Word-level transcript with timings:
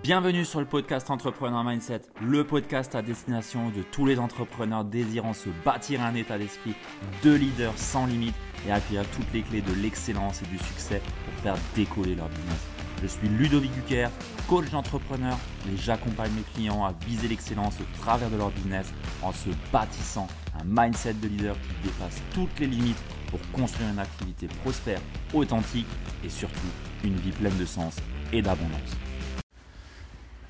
Bienvenue 0.00 0.46
sur 0.46 0.58
le 0.58 0.64
podcast 0.64 1.10
Entrepreneur 1.10 1.62
Mindset, 1.62 2.00
le 2.22 2.44
podcast 2.44 2.94
à 2.94 3.02
destination 3.02 3.68
de 3.68 3.82
tous 3.82 4.06
les 4.06 4.18
entrepreneurs 4.18 4.84
désirant 4.84 5.34
se 5.34 5.50
bâtir 5.66 6.00
un 6.00 6.14
état 6.14 6.38
d'esprit 6.38 6.74
de 7.22 7.34
leader 7.34 7.76
sans 7.76 8.06
limite 8.06 8.34
et 8.66 8.72
acquérir 8.72 9.06
toutes 9.10 9.30
les 9.34 9.42
clés 9.42 9.60
de 9.60 9.74
l'excellence 9.74 10.40
et 10.40 10.46
du 10.46 10.56
succès 10.56 11.02
pour 11.24 11.42
faire 11.42 11.56
décoller 11.74 12.14
leur 12.14 12.30
business. 12.30 12.66
Je 13.02 13.06
suis 13.06 13.28
Ludovic 13.28 13.70
Duquer, 13.72 14.08
coach 14.48 14.70
d'entrepreneur 14.70 15.36
et 15.70 15.76
j'accompagne 15.76 16.32
mes 16.32 16.44
clients 16.54 16.86
à 16.86 16.94
viser 17.06 17.28
l'excellence 17.28 17.74
au 17.78 18.00
travers 18.00 18.30
de 18.30 18.36
leur 18.38 18.50
business 18.50 18.94
en 19.20 19.32
se 19.32 19.50
bâtissant 19.70 20.26
un 20.58 20.64
mindset 20.64 21.14
de 21.14 21.28
leader 21.28 21.54
qui 21.54 21.88
dépasse 21.88 22.22
toutes 22.32 22.58
les 22.60 22.66
limites 22.66 23.02
pour 23.26 23.40
construire 23.52 23.90
une 23.90 23.98
activité 23.98 24.46
prospère, 24.62 25.00
authentique 25.34 25.86
et 26.24 26.30
surtout 26.30 26.56
une 27.04 27.16
vie 27.16 27.32
pleine 27.32 27.58
de 27.58 27.66
sens 27.66 27.96
et 28.32 28.40
d'abondance. 28.40 28.96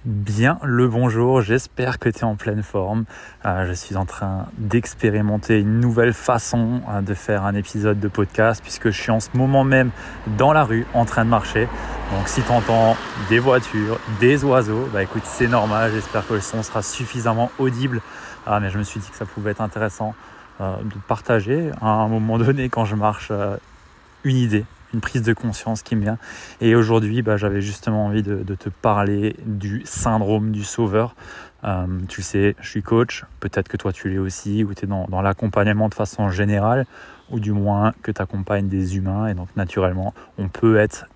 Bien 0.05 0.59
le 0.65 0.89
bonjour, 0.89 1.43
j'espère 1.43 2.01
que 2.01 2.09
tu 2.09 2.19
es 2.19 2.25
en 2.25 2.35
pleine 2.35 2.65
forme. 2.65 3.05
Euh, 3.47 3.69
je 3.69 3.73
suis 3.73 3.97
en 3.97 4.05
train 4.05 4.47
d'expérimenter 4.59 5.61
une 5.61 5.79
nouvelle 5.79 6.13
façon 6.13 6.81
euh, 6.91 7.03
de 7.03 7.15
faire 7.15 7.45
un 7.45 7.55
épisode 7.55 8.01
de 8.01 8.09
podcast 8.09 8.61
puisque 8.61 8.91
je 8.91 9.01
suis 9.01 9.13
en 9.13 9.21
ce 9.21 9.29
moment 9.35 9.63
même 9.63 9.93
dans 10.37 10.53
la 10.53 10.65
rue 10.65 10.89
en 10.93 11.05
train 11.05 11.25
de 11.25 11.31
marcher. 11.31 11.69
Donc 12.11 12.27
si 12.27 12.43
tu 12.43 12.51
entends 12.51 12.97
des 13.29 13.39
voitures, 13.39 14.01
des 14.19 14.43
oiseaux, 14.43 14.89
bah 14.93 15.05
écoute 15.05 15.23
c'est 15.25 15.47
normal, 15.47 15.93
j'espère 15.95 16.27
que 16.27 16.35
le 16.35 16.41
son 16.41 16.65
sera 16.65 16.83
suffisamment 16.83 17.53
audible. 17.61 18.01
Ah, 18.45 18.59
mais 18.59 18.71
je 18.71 18.79
me 18.79 18.83
suis 18.83 18.99
dit 18.99 19.09
que 19.09 19.17
ça 19.17 19.25
pouvait 19.25 19.53
être 19.53 19.61
intéressant 19.61 20.17
euh, 20.61 20.79
de 20.79 20.99
partager 21.07 21.71
à 21.81 21.87
un 21.87 22.09
moment 22.09 22.39
donné 22.39 22.71
quand 22.71 22.87
je 22.87 22.97
marche 22.97 23.31
une 24.25 24.37
idée, 24.37 24.65
une 24.93 25.01
prise 25.01 25.23
de 25.23 25.33
conscience 25.33 25.83
qui 25.83 25.97
me 25.97 26.03
vient. 26.03 26.19
Et 26.61 26.75
aujourd'hui, 26.75 27.23
bah, 27.23 27.37
j'avais 27.37 27.61
justement 27.61 28.07
envie 28.07 28.23
de, 28.23 28.55
te 28.55 28.69
parler 28.69 29.37
du 29.47 29.83
syndrome 29.85 30.53
du 30.53 30.65
sauveur. 30.65 31.15
Euh, 31.65 31.87
tu 32.09 32.23
sais, 32.23 32.57
je 32.61 32.69
suis 32.69 32.83
coach, 32.83 33.25
peut-être 33.41 33.69
que 33.69 33.77
toi 33.77 33.93
tu 33.93 34.11
l'es 34.11 34.19
aussi, 34.19 34.65
ou 34.65 34.75
tu 34.75 34.85
es 34.85 34.89
dans, 34.89 35.23
l'accompagnement 35.23 35.89
de 35.89 35.95
façon 35.95 36.29
générale, 36.29 36.87
ou 37.31 37.41
du 37.41 37.53
moins 37.53 37.93
que 38.03 38.11
tu 38.11 38.21
accompagnes 38.21 38.69
des 38.69 38.97
humains, 38.97 39.29
et 39.29 39.35
donc 39.35 39.49
naturellement, 39.57 40.13
on 40.39 40.49
peut 40.49 40.77
être 40.77 41.07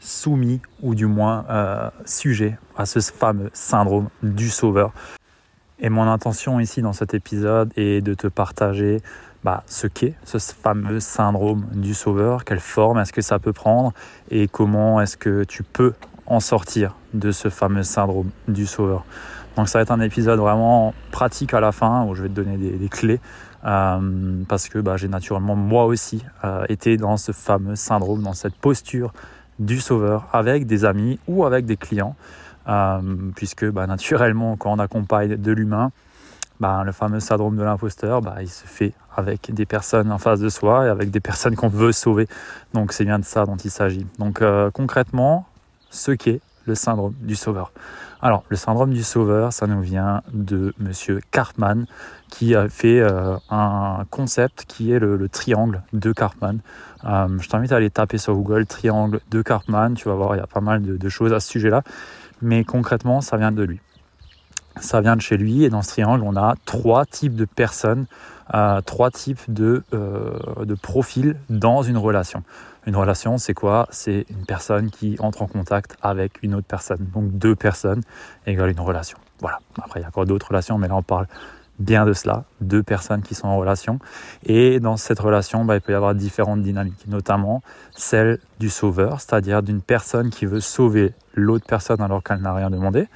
soumis, 0.00 0.60
ou 0.82 0.94
du 0.94 1.06
moins 1.06 1.46
euh, 1.48 1.90
sujet 2.04 2.58
à 2.76 2.86
ce 2.86 3.00
fameux 3.00 3.50
syndrome 3.54 4.08
du 4.22 4.50
sauveur. 4.50 4.92
Et 5.80 5.88
mon 5.88 6.08
intention 6.08 6.60
ici 6.60 6.82
dans 6.82 6.92
cet 6.92 7.14
épisode 7.14 7.72
est 7.76 8.00
de 8.00 8.14
te 8.14 8.26
partager 8.26 9.00
bah, 9.44 9.62
ce 9.66 9.86
qu'est 9.86 10.14
ce 10.24 10.38
fameux 10.38 11.00
syndrome 11.00 11.66
du 11.72 11.94
sauveur, 11.94 12.44
quelle 12.44 12.60
forme 12.60 12.98
est-ce 12.98 13.12
que 13.12 13.22
ça 13.22 13.38
peut 13.38 13.52
prendre 13.52 13.92
et 14.30 14.48
comment 14.48 15.00
est-ce 15.00 15.16
que 15.16 15.44
tu 15.44 15.62
peux 15.62 15.92
en 16.26 16.40
sortir 16.40 16.94
de 17.12 17.30
ce 17.30 17.48
fameux 17.50 17.82
syndrome 17.82 18.30
du 18.48 18.66
sauveur. 18.66 19.04
Donc 19.56 19.68
ça 19.68 19.78
va 19.78 19.82
être 19.82 19.90
un 19.90 20.00
épisode 20.00 20.40
vraiment 20.40 20.94
pratique 21.12 21.54
à 21.54 21.60
la 21.60 21.72
fin 21.72 22.04
où 22.06 22.14
je 22.14 22.22
vais 22.22 22.28
te 22.28 22.34
donner 22.34 22.56
des, 22.56 22.88
clés 22.88 23.20
euh, 23.64 24.42
parce 24.48 24.68
que 24.68 24.78
bah, 24.78 24.96
j'ai 24.96 25.08
naturellement 25.08 25.54
moi 25.54 25.84
aussi 25.84 26.24
euh, 26.44 26.64
été 26.68 26.96
dans 26.96 27.16
ce 27.16 27.32
fameux 27.32 27.76
syndrome, 27.76 28.22
dans 28.22 28.32
cette 28.32 28.56
posture 28.56 29.12
du 29.58 29.78
sauveur 29.78 30.26
avec 30.32 30.66
des 30.66 30.84
amis 30.84 31.20
ou 31.28 31.44
avec 31.44 31.66
des 31.66 31.76
clients 31.76 32.16
euh, 32.66 33.00
puisque 33.36 33.70
bah, 33.70 33.86
naturellement 33.86 34.56
quand 34.56 34.72
on 34.72 34.78
accompagne 34.78 35.36
de 35.36 35.52
l'humain, 35.52 35.92
bah, 36.64 36.82
le 36.82 36.92
fameux 36.92 37.20
syndrome 37.20 37.58
de 37.58 37.62
l'imposteur, 37.62 38.22
bah, 38.22 38.36
il 38.40 38.48
se 38.48 38.64
fait 38.66 38.94
avec 39.14 39.52
des 39.52 39.66
personnes 39.66 40.10
en 40.10 40.16
face 40.16 40.40
de 40.40 40.48
soi 40.48 40.86
et 40.86 40.88
avec 40.88 41.10
des 41.10 41.20
personnes 41.20 41.56
qu'on 41.56 41.68
veut 41.68 41.92
sauver. 41.92 42.26
Donc 42.72 42.94
c'est 42.94 43.04
bien 43.04 43.18
de 43.18 43.24
ça 43.26 43.44
dont 43.44 43.56
il 43.56 43.70
s'agit. 43.70 44.06
Donc 44.18 44.40
euh, 44.40 44.70
concrètement, 44.70 45.46
ce 45.90 46.12
qu'est 46.12 46.40
le 46.64 46.74
syndrome 46.74 47.12
du 47.20 47.36
sauveur. 47.36 47.70
Alors 48.22 48.44
le 48.48 48.56
syndrome 48.56 48.94
du 48.94 49.02
sauveur, 49.02 49.52
ça 49.52 49.66
nous 49.66 49.82
vient 49.82 50.22
de 50.32 50.72
Monsieur 50.78 51.20
Cartman 51.32 51.84
qui 52.30 52.54
a 52.54 52.70
fait 52.70 53.00
euh, 53.00 53.36
un 53.50 54.06
concept 54.08 54.64
qui 54.66 54.90
est 54.90 54.98
le, 54.98 55.28
triangle 55.28 55.82
de 55.92 56.12
Cartman. 56.12 56.60
Euh, 57.04 57.28
je 57.40 57.48
t'invite 57.50 57.72
à 57.72 57.76
aller 57.76 57.90
taper 57.90 58.16
sur 58.16 58.32
Google 58.32 58.64
triangle 58.64 59.20
de 59.30 59.42
Cartman. 59.42 59.92
Tu 59.92 60.08
vas 60.08 60.14
voir, 60.14 60.34
il 60.34 60.38
y 60.38 60.42
a 60.42 60.46
pas 60.46 60.62
mal 60.62 60.80
de 60.82 61.08
choses 61.10 61.34
à 61.34 61.40
ce 61.40 61.48
sujet-là. 61.50 61.82
Mais 62.40 62.64
concrètement, 62.64 63.20
ça 63.20 63.36
vient 63.36 63.52
de 63.52 63.64
lui 63.64 63.80
ça 64.80 65.00
vient 65.00 65.16
de 65.16 65.20
chez 65.20 65.36
lui. 65.36 65.64
Et 65.64 65.70
dans 65.70 65.82
ce 65.82 65.88
triangle, 65.88 66.22
on 66.24 66.36
a 66.36 66.54
trois 66.64 67.04
types 67.06 67.34
de 67.34 67.44
personnes, 67.44 68.06
euh, 68.54 68.80
trois 68.80 69.10
types 69.10 69.42
de, 69.48 69.82
euh, 69.92 70.64
de 70.64 70.74
profils 70.74 71.36
dans 71.48 71.82
une 71.82 71.96
relation. 71.96 72.42
Une 72.86 72.96
relation, 72.96 73.38
c'est 73.38 73.54
quoi? 73.54 73.86
C'est 73.90 74.26
une 74.28 74.44
personne 74.44 74.90
qui 74.90 75.16
entre 75.18 75.42
en 75.42 75.46
contact 75.46 75.96
avec 76.02 76.42
une 76.42 76.54
autre 76.54 76.66
personne. 76.66 77.06
Donc 77.14 77.32
deux 77.32 77.54
personnes 77.54 78.02
égale 78.46 78.70
une 78.70 78.80
relation. 78.80 79.18
Voilà. 79.40 79.58
Après, 79.82 80.00
il 80.00 80.02
y 80.02 80.06
a 80.06 80.08
encore 80.08 80.26
d'autres 80.26 80.48
relations, 80.48 80.78
mais 80.78 80.88
là, 80.88 80.96
on 80.96 81.02
parle 81.02 81.26
bien 81.78 82.06
de 82.06 82.12
cela. 82.12 82.44
Deux 82.60 82.82
personnes 82.82 83.22
qui 83.22 83.34
sont 83.34 83.48
en 83.48 83.56
relation. 83.56 83.98
Et 84.44 84.80
dans 84.80 84.96
cette 84.96 85.18
relation, 85.18 85.64
bah, 85.64 85.76
il 85.76 85.80
peut 85.80 85.92
y 85.92 85.96
avoir 85.96 86.14
différentes 86.14 86.62
dynamiques, 86.62 87.06
notamment 87.06 87.62
celle 87.96 88.38
du 88.60 88.70
sauveur, 88.70 89.20
c'est-à-dire 89.20 89.62
d'une 89.62 89.80
personne 89.80 90.30
qui 90.30 90.46
veut 90.46 90.60
sauver 90.60 91.12
l'autre 91.34 91.66
personne 91.66 92.00
alors 92.00 92.22
qu'elle 92.22 92.40
n'a 92.40 92.54
rien 92.54 92.70
demandé 92.70 93.08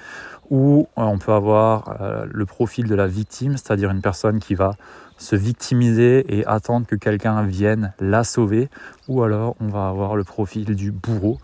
ou 0.50 0.88
euh, 0.96 1.02
on 1.02 1.18
peut 1.18 1.32
avoir 1.32 2.00
euh, 2.00 2.26
le 2.30 2.46
profil 2.46 2.86
de 2.88 2.94
la 2.94 3.06
victime, 3.06 3.56
c'est-à-dire 3.56 3.90
une 3.90 4.00
personne 4.00 4.38
qui 4.38 4.54
va 4.54 4.76
se 5.18 5.36
victimiser 5.36 6.24
et 6.38 6.46
attendre 6.46 6.86
que 6.86 6.94
quelqu'un 6.94 7.42
vienne 7.42 7.92
la 7.98 8.24
sauver, 8.24 8.68
ou 9.08 9.22
alors 9.22 9.56
on 9.60 9.66
va 9.66 9.88
avoir 9.88 10.16
le 10.16 10.24
profil 10.24 10.76
du 10.76 10.92
bourreau 10.92 11.38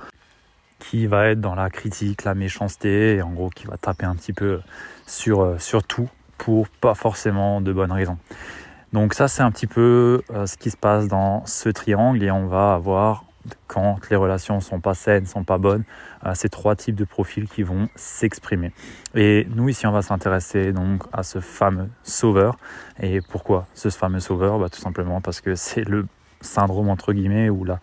qui 0.78 1.06
va 1.06 1.28
être 1.28 1.40
dans 1.40 1.54
la 1.54 1.70
critique, 1.70 2.24
la 2.24 2.34
méchanceté, 2.34 3.16
et 3.16 3.22
en 3.22 3.32
gros 3.32 3.50
qui 3.50 3.66
va 3.66 3.76
taper 3.76 4.06
un 4.06 4.14
petit 4.14 4.32
peu 4.32 4.60
sur, 5.06 5.42
euh, 5.42 5.58
sur 5.58 5.82
tout 5.82 6.08
pour 6.44 6.68
pas 6.68 6.94
forcément 6.94 7.60
de 7.60 7.72
bonnes 7.72 7.92
raisons. 7.92 8.18
Donc 8.92 9.14
ça 9.14 9.28
c'est 9.28 9.42
un 9.42 9.50
petit 9.50 9.66
peu 9.66 10.22
ce 10.28 10.56
qui 10.56 10.70
se 10.70 10.76
passe 10.76 11.08
dans 11.08 11.44
ce 11.46 11.68
triangle 11.68 12.22
et 12.22 12.30
on 12.30 12.46
va 12.46 12.74
avoir 12.74 13.24
quand 13.66 13.98
les 14.10 14.16
relations 14.16 14.60
sont 14.60 14.80
pas 14.80 14.94
saines, 14.94 15.26
sont 15.26 15.44
pas 15.44 15.58
bonnes, 15.58 15.84
euh, 16.24 16.34
ces 16.34 16.48
trois 16.48 16.76
types 16.76 16.94
de 16.94 17.04
profils 17.04 17.48
qui 17.48 17.62
vont 17.62 17.88
s'exprimer. 17.94 18.72
Et 19.14 19.46
nous 19.54 19.68
ici, 19.68 19.86
on 19.86 19.92
va 19.92 20.02
s'intéresser 20.02 20.72
donc 20.72 21.02
à 21.12 21.22
ce 21.22 21.40
fameux 21.40 21.88
sauveur. 22.02 22.56
Et 23.00 23.20
pourquoi 23.20 23.66
ce 23.74 23.88
fameux 23.90 24.20
sauveur? 24.20 24.58
Bah, 24.58 24.68
Tout 24.68 24.80
simplement 24.80 25.20
parce 25.20 25.40
que 25.40 25.54
c'est 25.54 25.84
le 25.84 26.06
syndrome 26.40 26.88
entre 26.88 27.12
guillemets 27.12 27.48
ou 27.48 27.64
la, 27.64 27.80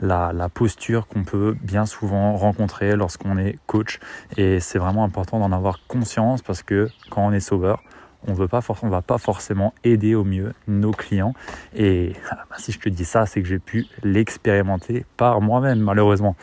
la, 0.00 0.48
posture 0.52 1.06
qu'on 1.06 1.24
peut 1.24 1.56
bien 1.60 1.86
souvent 1.86 2.36
rencontrer 2.36 2.96
lorsqu'on 2.96 3.38
est 3.38 3.58
coach. 3.66 4.00
Et 4.36 4.60
c'est 4.60 4.78
vraiment 4.78 5.04
important 5.04 5.38
d'en 5.38 5.52
avoir 5.52 5.80
conscience 5.86 6.42
parce 6.42 6.62
que 6.62 6.88
quand 7.10 7.26
on 7.26 7.32
est 7.32 7.40
sauveur, 7.40 7.82
on 8.26 8.32
ne 8.32 8.90
va 8.90 9.02
pas 9.02 9.18
forcément 9.18 9.74
aider 9.84 10.14
au 10.14 10.24
mieux 10.24 10.54
nos 10.66 10.92
clients. 10.92 11.34
Et 11.74 12.14
bah, 12.30 12.56
si 12.56 12.72
je 12.72 12.78
te 12.78 12.88
dis 12.88 13.04
ça, 13.04 13.26
c'est 13.26 13.42
que 13.42 13.48
j'ai 13.48 13.58
pu 13.58 13.86
l'expérimenter 14.02 15.04
par 15.16 15.40
moi-même, 15.40 15.80
malheureusement. 15.80 16.36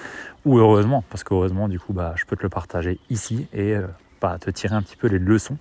Ou 0.45 0.59
heureusement, 0.59 1.03
parce 1.09 1.23
qu'heureusement, 1.23 1.67
du 1.67 1.79
coup, 1.79 1.93
bah, 1.93 2.13
je 2.17 2.25
peux 2.25 2.35
te 2.35 2.43
le 2.43 2.49
partager 2.49 2.99
ici 3.09 3.47
et 3.53 3.75
euh, 3.75 3.87
bah, 4.21 4.37
te 4.39 4.51
tirer 4.51 4.75
un 4.75 4.81
petit 4.81 4.95
peu 4.95 5.07
les 5.07 5.19
leçons 5.19 5.57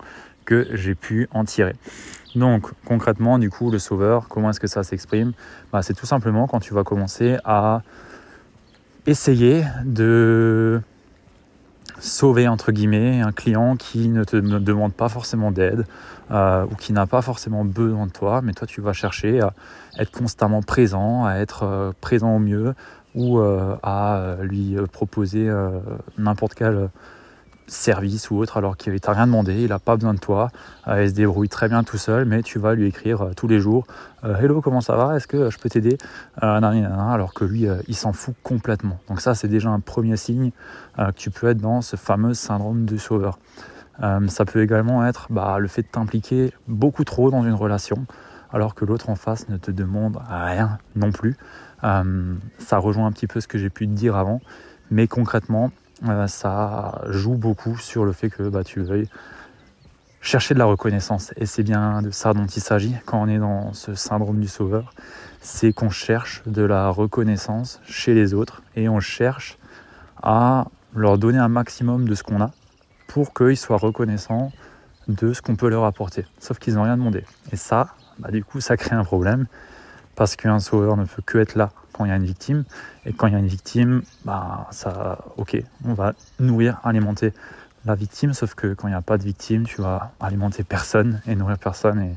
que 0.50 0.66
j'ai 0.72 0.96
pu 0.96 1.28
en 1.30 1.44
tirer. 1.44 1.76
Donc 2.34 2.72
concrètement, 2.84 3.38
du 3.38 3.50
coup, 3.50 3.70
le 3.70 3.78
sauveur, 3.78 4.26
comment 4.28 4.50
est-ce 4.50 4.58
que 4.58 4.66
ça 4.66 4.82
s'exprime? 4.82 5.32
C'est 5.82 5.94
tout 5.94 6.06
simplement 6.06 6.48
quand 6.48 6.58
tu 6.58 6.74
vas 6.74 6.82
commencer 6.82 7.36
à 7.44 7.82
essayer 9.06 9.62
de 9.84 10.80
sauver 12.00 12.48
entre 12.48 12.72
guillemets 12.72 13.20
un 13.20 13.30
client 13.30 13.76
qui 13.76 14.08
ne 14.08 14.24
te 14.24 14.36
demande 14.36 14.92
pas 14.92 15.08
forcément 15.08 15.52
d'aide 15.52 15.84
euh, 16.30 16.64
ou 16.64 16.74
qui 16.74 16.92
n'a 16.92 17.06
pas 17.06 17.22
forcément 17.22 17.64
besoin 17.64 18.06
de 18.06 18.12
toi, 18.12 18.40
mais 18.42 18.52
toi 18.52 18.66
tu 18.66 18.80
vas 18.80 18.92
chercher 18.92 19.40
à 19.40 19.52
être 19.98 20.10
constamment 20.10 20.62
présent, 20.62 21.26
à 21.26 21.36
être 21.36 21.62
euh, 21.64 21.92
présent 22.00 22.34
au 22.34 22.38
mieux 22.40 22.74
ou 23.14 23.38
euh, 23.38 23.76
à 23.82 24.36
lui 24.40 24.76
proposer 24.92 25.48
n'importe 26.18 26.54
quel 26.54 26.90
service 27.70 28.30
ou 28.30 28.36
autre 28.38 28.56
alors 28.56 28.76
qu'il 28.76 28.98
t'a 29.00 29.12
rien 29.12 29.26
demandé, 29.26 29.62
il 29.62 29.68
n'a 29.68 29.78
pas 29.78 29.96
besoin 29.96 30.14
de 30.14 30.18
toi, 30.18 30.50
il 30.88 31.08
se 31.08 31.14
débrouille 31.14 31.48
très 31.48 31.68
bien 31.68 31.84
tout 31.84 31.98
seul, 31.98 32.24
mais 32.24 32.42
tu 32.42 32.58
vas 32.58 32.74
lui 32.74 32.86
écrire 32.86 33.30
tous 33.36 33.48
les 33.48 33.60
jours 33.60 33.86
Hello, 34.22 34.60
comment 34.60 34.80
ça 34.80 34.96
va? 34.96 35.16
Est-ce 35.16 35.26
que 35.26 35.50
je 35.50 35.58
peux 35.58 35.68
t'aider? 35.68 35.96
Alors 36.36 37.32
que 37.32 37.44
lui, 37.44 37.66
il 37.88 37.94
s'en 37.94 38.12
fout 38.12 38.34
complètement. 38.42 38.98
Donc 39.08 39.20
ça, 39.20 39.34
c'est 39.34 39.48
déjà 39.48 39.70
un 39.70 39.80
premier 39.80 40.16
signe 40.16 40.50
que 40.96 41.12
tu 41.12 41.30
peux 41.30 41.48
être 41.48 41.60
dans 41.60 41.80
ce 41.80 41.96
fameux 41.96 42.34
syndrome 42.34 42.84
du 42.84 42.98
sauveur. 42.98 43.38
ça 44.00 44.44
peut 44.44 44.62
également 44.62 45.06
être 45.06 45.28
bah, 45.30 45.58
le 45.58 45.68
fait 45.68 45.82
de 45.82 45.88
t'impliquer 45.88 46.52
beaucoup 46.66 47.04
trop 47.04 47.30
dans 47.30 47.44
une 47.44 47.54
relation 47.54 48.04
alors 48.52 48.74
que 48.74 48.84
l'autre 48.84 49.10
en 49.10 49.14
face 49.14 49.48
ne 49.48 49.56
te 49.56 49.70
demande 49.70 50.18
rien 50.28 50.78
non 50.96 51.12
plus. 51.12 51.36
ça 51.82 52.78
rejoint 52.78 53.06
un 53.06 53.12
petit 53.12 53.26
peu 53.26 53.40
ce 53.40 53.48
que 53.48 53.58
j'ai 53.58 53.70
pu 53.70 53.86
te 53.86 53.92
dire 53.92 54.16
avant, 54.16 54.40
mais 54.90 55.06
concrètement, 55.06 55.70
euh, 56.08 56.26
ça 56.26 57.02
joue 57.08 57.34
beaucoup 57.34 57.76
sur 57.76 58.04
le 58.04 58.12
fait 58.12 58.30
que 58.30 58.48
bah, 58.48 58.64
tu 58.64 58.80
veuilles 58.82 59.08
chercher 60.20 60.54
de 60.54 60.58
la 60.58 60.64
reconnaissance. 60.64 61.32
Et 61.36 61.46
c'est 61.46 61.62
bien 61.62 62.02
de 62.02 62.10
ça 62.10 62.34
dont 62.34 62.46
il 62.46 62.60
s'agit 62.60 62.94
quand 63.06 63.20
on 63.20 63.28
est 63.28 63.38
dans 63.38 63.72
ce 63.72 63.94
syndrome 63.94 64.40
du 64.40 64.48
sauveur. 64.48 64.92
C'est 65.40 65.72
qu'on 65.72 65.90
cherche 65.90 66.42
de 66.46 66.62
la 66.62 66.88
reconnaissance 66.90 67.80
chez 67.84 68.14
les 68.14 68.34
autres 68.34 68.62
et 68.76 68.88
on 68.88 69.00
cherche 69.00 69.58
à 70.22 70.66
leur 70.94 71.18
donner 71.18 71.38
un 71.38 71.48
maximum 71.48 72.08
de 72.08 72.14
ce 72.14 72.22
qu'on 72.22 72.40
a 72.40 72.50
pour 73.06 73.32
qu'ils 73.32 73.56
soient 73.56 73.78
reconnaissants 73.78 74.52
de 75.08 75.32
ce 75.32 75.42
qu'on 75.42 75.56
peut 75.56 75.68
leur 75.68 75.84
apporter. 75.84 76.26
Sauf 76.38 76.58
qu'ils 76.58 76.74
n'ont 76.74 76.82
rien 76.82 76.96
demandé. 76.96 77.24
Et 77.52 77.56
ça, 77.56 77.94
bah, 78.18 78.30
du 78.30 78.44
coup, 78.44 78.60
ça 78.60 78.76
crée 78.76 78.94
un 78.94 79.04
problème 79.04 79.46
parce 80.14 80.36
qu'un 80.36 80.60
sauveur 80.60 80.96
ne 80.96 81.04
peut 81.04 81.22
que 81.24 81.38
être 81.38 81.54
là 81.54 81.70
quand 82.00 82.06
il 82.06 82.08
y 82.08 82.12
a 82.12 82.16
une 82.16 82.24
victime. 82.24 82.64
Et 83.04 83.12
quand 83.12 83.26
il 83.26 83.34
y 83.34 83.36
a 83.36 83.38
une 83.38 83.46
victime, 83.46 84.00
bah, 84.24 84.66
ça, 84.70 85.18
ok, 85.36 85.62
on 85.84 85.92
va 85.92 86.14
nourrir, 86.38 86.80
alimenter 86.82 87.34
la 87.84 87.94
victime, 87.94 88.32
sauf 88.32 88.54
que 88.54 88.72
quand 88.72 88.88
il 88.88 88.92
n'y 88.92 88.96
a 88.96 89.02
pas 89.02 89.18
de 89.18 89.22
victime, 89.22 89.64
tu 89.64 89.82
vas 89.82 90.12
alimenter 90.18 90.64
personne 90.64 91.20
et 91.26 91.34
nourrir 91.34 91.58
personne 91.58 92.00
et 92.00 92.14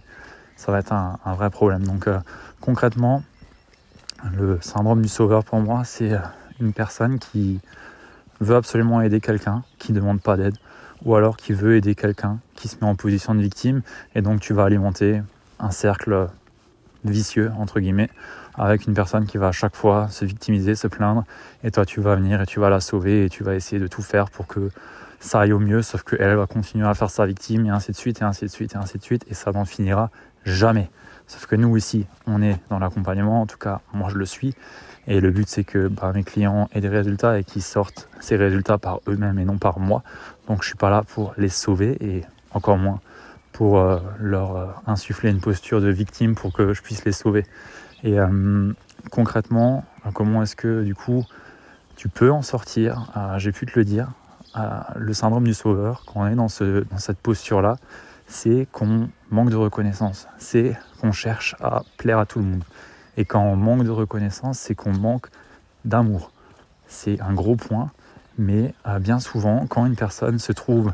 ça 0.55 0.71
va 0.71 0.79
être 0.79 0.93
un, 0.93 1.33
vrai 1.35 1.49
problème. 1.49 1.83
Donc 1.83 2.07
euh, 2.07 2.17
concrètement, 2.61 3.23
le 4.37 4.57
syndrome 4.61 5.01
du 5.01 5.09
sauveur 5.09 5.43
pour 5.43 5.59
moi, 5.59 5.83
c'est 5.83 6.13
euh, 6.13 6.19
une 6.61 6.71
personne 6.71 7.19
qui 7.19 7.59
veut 8.39 8.55
absolument 8.55 9.01
aider 9.01 9.19
quelqu'un, 9.19 9.63
qui 9.79 9.91
ne 9.91 9.99
demande 9.99 10.21
pas 10.21 10.37
d'aide, 10.37 10.55
ou 11.03 11.15
alors 11.15 11.35
qui 11.35 11.51
veut 11.51 11.75
aider 11.75 11.93
quelqu'un 11.93 12.39
qui 12.55 12.69
se 12.69 12.77
met 12.77 12.87
en 12.87 12.95
position 12.95 13.35
de 13.35 13.41
victime, 13.41 13.81
et 14.15 14.21
donc 14.21 14.39
tu 14.39 14.53
vas 14.53 14.63
alimenter 14.63 15.21
un 15.59 15.71
cercle 15.71 16.29
vicieux, 17.05 17.51
entre 17.57 17.79
guillemets, 17.79 18.09
avec 18.55 18.85
une 18.85 18.93
personne 18.93 19.25
qui 19.25 19.37
va 19.37 19.47
à 19.49 19.51
chaque 19.51 19.75
fois 19.75 20.07
se 20.09 20.25
victimiser, 20.25 20.75
se 20.75 20.87
plaindre, 20.87 21.23
et 21.63 21.71
toi 21.71 21.85
tu 21.85 22.01
vas 22.01 22.15
venir 22.15 22.41
et 22.41 22.45
tu 22.45 22.59
vas 22.59 22.69
la 22.69 22.79
sauver, 22.79 23.25
et 23.25 23.29
tu 23.29 23.43
vas 23.43 23.55
essayer 23.55 23.81
de 23.81 23.87
tout 23.87 24.01
faire 24.01 24.29
pour 24.29 24.47
que 24.47 24.69
ça 25.19 25.41
aille 25.41 25.53
au 25.53 25.59
mieux, 25.59 25.81
sauf 25.81 26.03
qu'elle 26.03 26.35
va 26.35 26.47
continuer 26.47 26.87
à 26.87 26.93
faire 26.93 27.09
sa 27.09 27.25
victime, 27.25 27.65
et 27.65 27.69
ainsi 27.69 27.91
de 27.91 27.97
suite, 27.97 28.21
et 28.21 28.25
ainsi 28.25 28.45
de 28.45 28.51
suite, 28.51 28.73
et 28.73 28.77
ainsi 28.77 28.97
de 28.97 29.03
suite, 29.03 29.25
et 29.29 29.33
ça 29.33 29.51
n'en 29.51 29.65
finira 29.65 30.09
jamais. 30.45 30.89
Sauf 31.27 31.45
que 31.45 31.55
nous 31.55 31.77
ici, 31.77 32.05
on 32.27 32.41
est 32.41 32.59
dans 32.69 32.79
l'accompagnement, 32.79 33.41
en 33.41 33.45
tout 33.45 33.57
cas 33.57 33.79
moi 33.93 34.09
je 34.09 34.17
le 34.17 34.25
suis, 34.25 34.53
et 35.07 35.19
le 35.19 35.31
but 35.31 35.47
c'est 35.47 35.63
que 35.63 35.87
bah, 35.87 36.11
mes 36.13 36.23
clients 36.23 36.69
aient 36.73 36.81
des 36.81 36.89
résultats 36.89 37.39
et 37.39 37.43
qu'ils 37.43 37.61
sortent 37.61 38.09
ces 38.19 38.35
résultats 38.35 38.77
par 38.77 38.99
eux-mêmes 39.07 39.39
et 39.39 39.45
non 39.45 39.57
par 39.57 39.79
moi. 39.79 40.03
Donc 40.47 40.61
je 40.61 40.67
suis 40.67 40.77
pas 40.77 40.89
là 40.89 41.03
pour 41.03 41.33
les 41.37 41.49
sauver 41.49 41.97
et 42.01 42.23
encore 42.51 42.77
moins 42.77 42.99
pour 43.53 43.77
euh, 43.77 43.99
leur 44.19 44.57
euh, 44.57 44.65
insuffler 44.87 45.29
une 45.29 45.39
posture 45.39 45.79
de 45.79 45.89
victime 45.89 46.35
pour 46.35 46.51
que 46.51 46.73
je 46.73 46.81
puisse 46.81 47.05
les 47.05 47.11
sauver. 47.13 47.45
Et 48.03 48.19
euh, 48.19 48.73
concrètement, 49.11 49.85
comment 50.13 50.41
est-ce 50.43 50.57
que 50.57 50.83
du 50.83 50.95
coup 50.95 51.23
tu 51.95 52.09
peux 52.09 52.31
en 52.31 52.41
sortir 52.41 53.13
J'ai 53.37 53.53
pu 53.53 53.65
te 53.65 53.79
le 53.79 53.85
dire. 53.85 54.09
le 54.95 55.13
syndrome 55.13 55.45
du 55.45 55.53
sauveur, 55.53 56.03
quand 56.05 56.21
on 56.21 56.27
est 56.27 56.35
dans 56.35 56.49
cette 56.49 57.17
posture-là, 57.19 57.77
c'est 58.27 58.67
qu'on 58.73 59.07
manque 59.29 59.51
de 59.51 59.55
reconnaissance. 59.55 60.27
C'est 60.37 60.75
qu'on 60.99 61.13
cherche 61.13 61.55
à 61.61 61.83
plaire 61.97 62.17
à 62.17 62.25
tout 62.25 62.39
le 62.39 62.45
monde. 62.45 62.63
Et 63.15 63.23
quand 63.23 63.41
on 63.41 63.55
manque 63.55 63.83
de 63.85 63.91
reconnaissance, 63.91 64.57
c'est 64.57 64.75
qu'on 64.75 64.91
manque 64.91 65.27
d'amour. 65.85 66.31
C'est 66.87 67.21
un 67.21 67.33
gros 67.33 67.55
point, 67.55 67.91
mais 68.37 68.73
bien 68.99 69.19
souvent, 69.19 69.65
quand 69.67 69.85
une 69.85 69.95
personne 69.95 70.39
se 70.39 70.51
trouve 70.51 70.91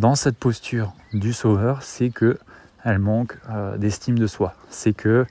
dans 0.00 0.14
cette 0.14 0.38
posture 0.38 0.94
du 1.12 1.34
sauveur, 1.34 1.82
c'est 1.82 2.08
que 2.08 2.38
elle 2.84 2.98
manque 2.98 3.36
euh, 3.50 3.76
d'estime 3.76 4.18
de 4.18 4.26
soi. 4.26 4.54
C'est 4.70 4.94
que 4.94 5.26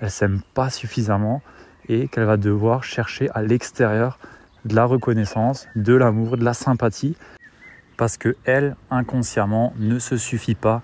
elle 0.00 0.12
s'aime 0.12 0.42
pas 0.54 0.70
suffisamment 0.70 1.42
et 1.88 2.06
qu'elle 2.06 2.26
va 2.26 2.36
devoir 2.36 2.84
chercher 2.84 3.28
à 3.34 3.42
l'extérieur 3.42 4.20
de 4.64 4.76
la 4.76 4.84
reconnaissance, 4.84 5.66
de 5.74 5.92
l'amour, 5.94 6.36
de 6.36 6.44
la 6.44 6.54
sympathie, 6.54 7.16
parce 7.96 8.16
que 8.16 8.36
elle 8.44 8.76
inconsciemment 8.92 9.74
ne 9.78 9.98
se 9.98 10.16
suffit 10.16 10.54
pas 10.54 10.82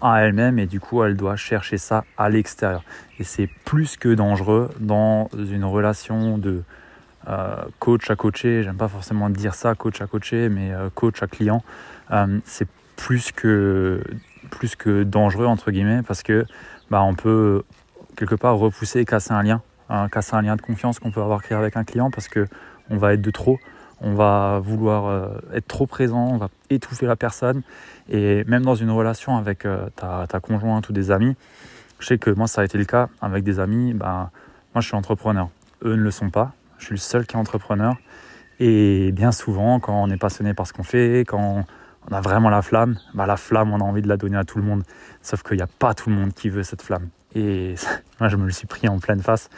à 0.00 0.22
elle-même 0.22 0.58
et 0.58 0.66
du 0.66 0.80
coup 0.80 1.04
elle 1.04 1.18
doit 1.18 1.36
chercher 1.36 1.76
ça 1.76 2.04
à 2.16 2.30
l'extérieur. 2.30 2.82
Et 3.18 3.24
c'est 3.24 3.50
plus 3.66 3.98
que 3.98 4.08
dangereux 4.08 4.70
dans 4.80 5.28
une 5.34 5.66
relation 5.66 6.38
de 6.38 6.62
euh, 7.28 7.56
coach 7.78 8.10
à 8.10 8.16
coacher, 8.16 8.62
j'aime 8.62 8.78
pas 8.78 8.88
forcément 8.88 9.28
dire 9.28 9.54
ça, 9.54 9.74
coach 9.74 10.00
à 10.00 10.06
coacher, 10.06 10.48
mais 10.48 10.72
euh, 10.72 10.88
coach 10.94 11.22
à 11.22 11.26
client, 11.26 11.62
c'est 12.44 12.68
plus 12.96 13.32
que, 13.32 14.02
plus 14.50 14.76
que 14.76 15.02
dangereux 15.04 15.46
entre 15.46 15.70
guillemets 15.70 16.02
parce 16.06 16.22
que 16.22 16.44
bah, 16.90 17.02
on 17.02 17.14
peut 17.14 17.62
quelque 18.16 18.34
part 18.34 18.56
repousser 18.58 19.04
casser 19.04 19.32
un 19.32 19.42
lien, 19.42 19.62
hein, 19.88 20.08
casser 20.08 20.34
un 20.34 20.42
lien 20.42 20.56
de 20.56 20.62
confiance 20.62 20.98
qu'on 20.98 21.10
peut 21.10 21.22
avoir 21.22 21.42
créé 21.42 21.56
avec 21.56 21.76
un 21.76 21.84
client 21.84 22.10
parce 22.10 22.28
que 22.28 22.46
on 22.90 22.96
va 22.96 23.14
être 23.14 23.22
de 23.22 23.30
trop, 23.30 23.58
on 24.00 24.14
va 24.14 24.60
vouloir 24.62 25.06
euh, 25.06 25.28
être 25.54 25.68
trop 25.68 25.86
présent, 25.86 26.28
on 26.32 26.36
va 26.36 26.48
étouffer 26.68 27.06
la 27.06 27.16
personne. 27.16 27.62
Et 28.08 28.44
même 28.44 28.64
dans 28.64 28.74
une 28.74 28.90
relation 28.90 29.36
avec 29.36 29.64
euh, 29.64 29.88
ta, 29.94 30.26
ta, 30.28 30.40
conjointe 30.40 30.88
ou 30.88 30.92
des 30.92 31.10
amis, 31.10 31.36
je 32.00 32.06
sais 32.06 32.18
que 32.18 32.30
moi 32.30 32.46
ça 32.46 32.62
a 32.62 32.64
été 32.64 32.78
le 32.78 32.84
cas 32.84 33.08
avec 33.20 33.44
des 33.44 33.60
amis, 33.60 33.94
bah, 33.94 34.30
moi 34.74 34.80
je 34.80 34.88
suis 34.88 34.96
entrepreneur, 34.96 35.48
eux 35.84 35.94
ne 35.94 36.02
le 36.02 36.10
sont 36.10 36.30
pas, 36.30 36.52
je 36.78 36.86
suis 36.86 36.94
le 36.94 37.00
seul 37.00 37.26
qui 37.26 37.36
est 37.36 37.38
entrepreneur. 37.38 37.94
Et 38.58 39.12
bien 39.12 39.32
souvent 39.32 39.80
quand 39.80 40.02
on 40.02 40.10
est 40.10 40.18
passionné 40.18 40.52
par 40.54 40.66
ce 40.66 40.72
qu'on 40.72 40.82
fait, 40.82 41.20
quand 41.20 41.64
on 42.10 42.14
a 42.14 42.20
vraiment 42.20 42.50
la 42.50 42.62
flamme, 42.62 42.96
bah 43.14 43.26
la 43.26 43.36
flamme, 43.36 43.72
on 43.72 43.80
a 43.80 43.84
envie 43.84 44.02
de 44.02 44.08
la 44.08 44.16
donner 44.16 44.36
à 44.36 44.44
tout 44.44 44.58
le 44.58 44.64
monde. 44.64 44.82
Sauf 45.22 45.42
qu'il 45.42 45.56
n'y 45.56 45.62
a 45.62 45.68
pas 45.68 45.94
tout 45.94 46.10
le 46.10 46.16
monde 46.16 46.32
qui 46.34 46.48
veut 46.48 46.62
cette 46.62 46.82
flamme. 46.82 47.08
Et 47.34 47.74
moi, 48.20 48.28
je 48.28 48.36
me 48.36 48.44
le 48.44 48.50
suis 48.50 48.66
pris 48.66 48.88
en 48.88 48.98
pleine 48.98 49.20
face 49.20 49.48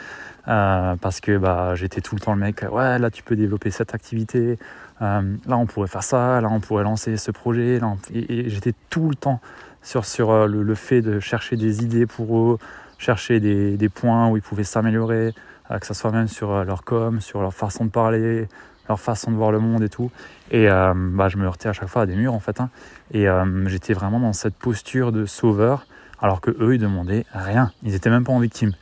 euh, 0.47 0.95
parce 0.97 1.19
que 1.19 1.37
bah, 1.37 1.73
j'étais 1.75 2.01
tout 2.01 2.15
le 2.15 2.21
temps 2.21 2.33
le 2.33 2.39
mec, 2.39 2.63
ouais, 2.69 2.99
là, 2.99 3.09
tu 3.09 3.23
peux 3.23 3.35
développer 3.35 3.71
cette 3.71 3.95
activité, 3.95 4.59
euh, 5.01 5.35
là, 5.47 5.57
on 5.57 5.65
pourrait 5.65 5.87
faire 5.87 6.03
ça, 6.03 6.41
là, 6.41 6.49
on 6.51 6.59
pourrait 6.59 6.83
lancer 6.83 7.17
ce 7.17 7.31
projet. 7.31 7.79
et, 8.13 8.49
j'étais 8.49 8.73
tout 8.89 9.09
le 9.09 9.15
temps 9.15 9.39
sur, 9.81 10.05
sur 10.05 10.31
euh, 10.31 10.47
le, 10.47 10.75
fait 10.75 11.01
de 11.01 11.19
chercher 11.19 11.55
des 11.55 11.83
idées 11.83 12.05
pour 12.05 12.37
eux, 12.37 12.57
chercher 12.99 13.39
des, 13.39 13.77
des 13.77 13.89
points 13.89 14.29
où 14.29 14.37
ils 14.37 14.43
pouvaient 14.43 14.63
s'améliorer, 14.63 15.33
que 15.79 15.87
ce 15.87 15.93
soit 15.95 16.11
même 16.11 16.27
sur 16.27 16.63
leur 16.65 16.83
com, 16.83 17.19
sur 17.19 17.41
leur 17.41 17.53
façon 17.53 17.85
de 17.85 17.89
parler, 17.89 18.47
leur 18.87 18.99
façon 18.99 19.31
de 19.31 19.35
voir 19.35 19.51
le 19.51 19.59
monde 19.59 19.83
et 19.83 19.89
tout. 19.89 20.11
Et 20.51 20.69
euh, 20.69 20.93
bah, 20.95 21.29
je 21.29 21.37
me 21.37 21.45
heurtais 21.45 21.69
à 21.69 21.73
chaque 21.73 21.87
fois 21.87 22.03
à 22.03 22.05
des 22.05 22.15
murs 22.15 22.33
en 22.33 22.39
fait. 22.39 22.59
Hein. 22.59 22.69
Et 23.11 23.27
euh, 23.27 23.67
j'étais 23.67 23.93
vraiment 23.93 24.19
dans 24.19 24.33
cette 24.33 24.55
posture 24.55 25.11
de 25.11 25.25
sauveur, 25.25 25.85
alors 26.21 26.41
que 26.41 26.51
eux 26.51 26.75
ils 26.75 26.79
demandaient 26.79 27.25
rien. 27.33 27.71
Ils 27.83 27.95
étaient 27.95 28.09
même 28.09 28.23
pas 28.23 28.33
en 28.33 28.39
victime. 28.39 28.73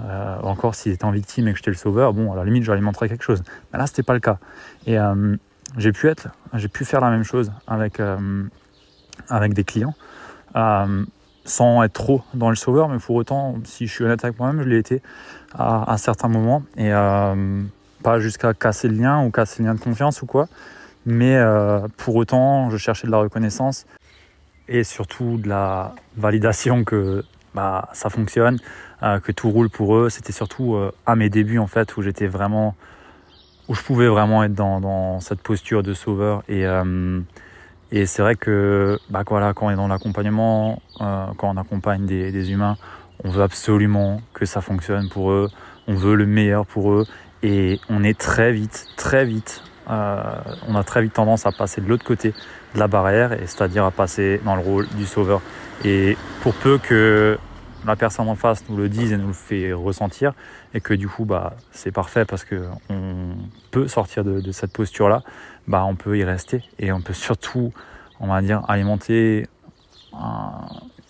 Euh, 0.00 0.38
encore 0.42 0.74
s'ils 0.74 0.92
étaient 0.92 1.04
en 1.04 1.10
victime 1.10 1.48
et 1.48 1.52
que 1.52 1.58
j'étais 1.58 1.70
le 1.70 1.76
sauveur, 1.76 2.14
bon 2.14 2.32
à 2.32 2.36
la 2.36 2.44
limite 2.44 2.64
j'aurais 2.64 2.80
montrer 2.80 3.08
quelque 3.08 3.24
chose. 3.24 3.42
Mais 3.72 3.78
là 3.78 3.86
c'était 3.86 4.02
pas 4.02 4.14
le 4.14 4.20
cas. 4.20 4.38
Et 4.86 4.96
j'ai 5.76 5.92
pu 5.92 6.08
être, 6.08 6.28
j'ai 6.54 6.68
pu 6.68 6.84
faire 6.84 7.00
la 7.00 7.10
même 7.10 7.24
chose 7.24 7.52
avec 7.66 8.00
avec 9.28 9.52
des 9.52 9.64
clients. 9.64 9.94
sans 11.44 11.82
être 11.82 11.92
trop 11.92 12.22
dans 12.32 12.48
le 12.48 12.56
sauveur, 12.56 12.88
mais 12.88 12.98
pour 12.98 13.16
autant, 13.16 13.56
si 13.64 13.86
je 13.86 13.92
suis 13.92 14.04
honnête 14.04 14.24
avec 14.24 14.38
moi-même, 14.38 14.62
je 14.62 14.68
l'ai 14.68 14.78
été 14.78 15.02
à, 15.54 15.92
à, 15.92 15.98
certains 15.98 16.28
moments. 16.28 16.62
Et 16.78 16.90
pas 18.02 18.18
jusqu'à 18.18 18.52
casser 18.52 18.88
le 18.88 18.96
lien 18.96 19.24
ou 19.24 19.30
casser 19.30 19.62
le 19.62 19.68
lien 19.68 19.74
de 19.74 19.80
confiance 19.80 20.20
ou 20.22 20.26
quoi. 20.26 20.48
Mais 21.06 21.36
euh, 21.36 21.80
pour 21.96 22.16
autant, 22.16 22.70
je 22.70 22.76
cherchais 22.76 23.06
de 23.06 23.12
la 23.12 23.18
reconnaissance 23.18 23.86
et 24.68 24.84
surtout 24.84 25.38
de 25.38 25.48
la 25.48 25.94
validation 26.16 26.84
que 26.84 27.24
bah, 27.54 27.88
ça 27.92 28.08
fonctionne, 28.08 28.58
euh, 29.02 29.18
que 29.18 29.32
tout 29.32 29.50
roule 29.50 29.68
pour 29.68 29.96
eux. 29.96 30.10
C'était 30.10 30.32
surtout 30.32 30.74
euh, 30.74 30.92
à 31.06 31.16
mes 31.16 31.28
débuts 31.28 31.58
en 31.58 31.66
fait 31.66 31.96
où 31.96 32.02
j'étais 32.02 32.28
vraiment, 32.28 32.76
où 33.68 33.74
je 33.74 33.82
pouvais 33.82 34.06
vraiment 34.06 34.44
être 34.44 34.54
dans, 34.54 35.20
cette 35.20 35.40
posture 35.40 35.82
de 35.82 35.94
sauveur. 35.94 36.44
Et, 36.48 36.64
et 37.90 38.06
c'est 38.06 38.22
vrai 38.22 38.36
que 38.36 38.98
bah, 39.10 39.22
voilà, 39.26 39.54
quand 39.54 39.66
on 39.66 39.70
est 39.70 39.76
dans 39.76 39.88
l'accompagnement, 39.88 40.80
quand 40.98 41.36
on 41.42 41.56
accompagne 41.56 42.06
des, 42.06 42.30
des 42.30 42.52
humains, 42.52 42.76
on 43.24 43.30
veut 43.30 43.42
absolument 43.42 44.20
que 44.34 44.46
ça 44.46 44.60
fonctionne 44.60 45.08
pour 45.08 45.30
eux, 45.32 45.48
on 45.88 45.94
veut 45.94 46.14
le 46.14 46.26
meilleur 46.26 46.66
pour 46.66 46.92
eux 46.92 47.06
et 47.42 47.80
on 47.88 48.04
est 48.04 48.18
très 48.18 48.52
vite, 48.52 48.86
très 48.96 49.24
vite, 49.24 49.62
euh, 49.90 50.22
on 50.68 50.74
a 50.76 50.84
très 50.84 51.02
vite 51.02 51.12
tendance 51.12 51.46
à 51.46 51.52
passer 51.52 51.80
de 51.80 51.88
l'autre 51.88 52.04
côté 52.04 52.34
de 52.74 52.78
la 52.78 52.88
barrière, 52.88 53.36
c'est-à-dire 53.40 53.84
à 53.84 53.90
passer 53.90 54.40
dans 54.44 54.54
le 54.54 54.62
rôle 54.62 54.86
du 54.96 55.06
sauveur. 55.06 55.40
Et 55.84 56.16
pour 56.42 56.54
peu 56.54 56.78
que 56.78 57.38
la 57.84 57.96
personne 57.96 58.28
en 58.28 58.36
face 58.36 58.64
nous 58.68 58.76
le 58.76 58.88
dise 58.88 59.12
et 59.12 59.16
nous 59.16 59.28
le 59.28 59.32
fait 59.32 59.72
ressentir, 59.72 60.34
et 60.72 60.80
que 60.80 60.94
du 60.94 61.08
coup, 61.08 61.24
bah, 61.24 61.54
c'est 61.72 61.90
parfait 61.90 62.24
parce 62.24 62.44
que 62.44 62.62
on 62.88 63.34
peut 63.70 63.88
sortir 63.88 64.24
de, 64.24 64.52
cette 64.52 64.72
posture-là, 64.72 65.22
bah, 65.66 65.84
on 65.84 65.96
peut 65.96 66.16
y 66.16 66.24
rester 66.24 66.62
et 66.78 66.92
on 66.92 67.00
peut 67.00 67.12
surtout, 67.12 67.72
on 68.20 68.28
va 68.28 68.40
dire, 68.40 68.62
alimenter 68.68 69.46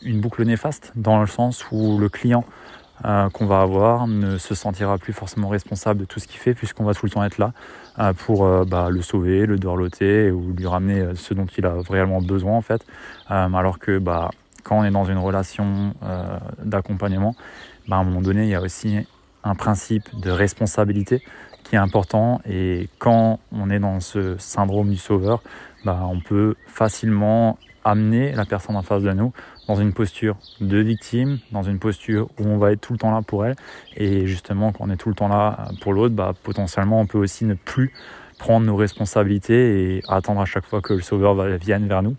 une 0.03 0.21
boucle 0.21 0.45
néfaste 0.45 0.93
dans 0.97 1.21
le 1.21 1.27
sens 1.27 1.67
où 1.71 1.99
le 1.99 2.09
client 2.09 2.45
euh, 3.05 3.29
qu'on 3.31 3.47
va 3.47 3.61
avoir 3.61 4.07
ne 4.07 4.39
se 4.39 4.55
sentira 4.55 4.97
plus 4.97 5.13
forcément 5.13 5.49
responsable 5.49 6.01
de 6.01 6.05
tout 6.05 6.21
ce 6.21 6.29
qu'il 6.29 6.39
fait 6.39 6.55
puisqu'on 6.55 6.85
va 6.85 6.95
tout 6.95 7.07
le 7.07 7.11
temps 7.11 7.25
être 7.25 7.39
là 7.39 7.53
euh, 7.99 8.13
pour 8.13 8.45
euh, 8.45 8.65
bah, 8.65 8.91
le 8.91 9.03
sauver, 9.03 9.47
le 9.47 9.59
dorloter 9.59 10.31
ou 10.31 10.53
lui 10.53 10.67
ramener 10.67 11.15
ce 11.17 11.35
dont 11.35 11.47
il 11.47 11.67
a 11.67 11.75
réellement 11.89 12.21
besoin 12.21 12.57
en 12.57 12.63
fait. 12.63 12.85
alors 13.29 13.79
que 13.79 13.99
bah, 13.99 14.31
quand 14.63 14.79
on 14.79 14.85
est 14.85 14.91
dans 14.91 15.05
une 15.05 15.19
relation 15.19 15.95
d'accompagnement, 16.63 17.35
bah, 17.89 17.97
à 17.97 17.99
un 18.01 18.05
moment 18.05 18.23
donné, 18.23 18.45
il 18.45 18.49
y 18.49 18.55
a 18.55 18.61
aussi 18.61 18.99
un 19.43 19.55
principe 19.57 20.09
de 20.21 20.31
responsabilité 20.31 21.23
qui 21.65 21.75
est 21.75 21.79
important 21.79 22.41
et 22.49 22.89
quand 22.99 23.41
on 23.51 23.71
est 23.71 23.81
dans 23.81 23.99
ce 23.99 24.37
syndrome 24.39 24.91
du 24.91 24.97
sauveur, 24.97 25.43
on 25.85 26.21
peut 26.21 26.55
facilement 26.67 27.59
amener 27.85 28.33
la 28.33 28.45
personne 28.45 28.77
en 28.77 28.83
face 28.83 29.03
de 29.03 29.13
nous 29.13 29.33
dans 29.69 29.77
une 29.77 29.93
posture 29.93 30.37
de 30.61 30.79
victime, 30.79 31.39
dans 31.51 31.63
une 31.63 31.79
posture 31.79 32.29
où 32.39 32.47
on 32.47 32.59
va 32.59 32.73
être 32.73 32.81
tout 32.81 32.93
le 32.93 32.99
temps 32.99 33.13
là 33.13 33.23
pour 33.23 33.47
elle. 33.47 33.57
Et 33.97 34.27
justement, 34.27 34.73
quand 34.73 34.85
on 34.85 34.91
est 34.91 34.97
tout 34.97 35.09
le 35.09 35.15
temps 35.15 35.29
là 35.29 35.69
pour 35.81 35.93
l'autre, 35.93 36.15
bah, 36.15 36.35
potentiellement, 36.43 37.01
on 37.01 37.07
peut 37.07 37.19
aussi 37.19 37.45
ne 37.45 37.55
plus 37.55 37.93
prendre 38.39 38.67
nos 38.67 38.75
responsabilités 38.75 39.97
et 39.97 40.03
attendre 40.09 40.41
à 40.41 40.47
chaque 40.47 40.67
fois 40.67 40.81
que 40.81 40.95
le 40.95 41.01
sauveur 41.01 41.37
vienne 41.59 41.87
vers 41.87 42.03
nous. 42.03 42.17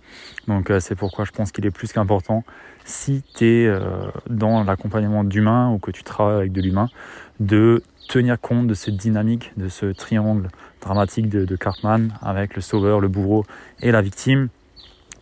Donc 0.47 0.69
euh, 0.69 0.79
c'est 0.79 0.95
pourquoi 0.95 1.25
je 1.25 1.31
pense 1.31 1.51
qu'il 1.51 1.65
est 1.65 1.71
plus 1.71 1.91
qu'important 1.91 2.45
si 2.85 3.23
tu 3.35 3.45
es 3.45 3.67
euh, 3.67 3.81
dans 4.29 4.63
l'accompagnement 4.63 5.25
d'humain 5.25 5.71
ou 5.71 5.79
que 5.79 5.91
tu 5.91 6.03
travailles 6.03 6.37
avec 6.37 6.51
de 6.53 6.61
l'humain, 6.61 6.87
de 7.41 7.83
tenir 8.07 8.39
compte 8.39 8.67
de 8.67 8.73
cette 8.73 8.95
dynamique, 8.95 9.51
de 9.57 9.67
ce 9.67 9.87
triangle 9.87 10.47
dramatique 10.81 11.27
de, 11.29 11.43
de 11.43 11.55
Cartman 11.57 12.13
avec 12.21 12.55
le 12.55 12.61
sauveur, 12.61 13.01
le 13.01 13.09
bourreau 13.09 13.45
et 13.81 13.91
la 13.91 14.01
victime. 14.01 14.47